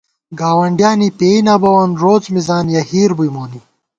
[0.39, 3.59] گاوَنڈیانےپېئ نہ بَوون روڅ مِزان یَہ ہِیر بُئی مونی